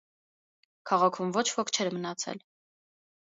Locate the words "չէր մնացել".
1.75-2.43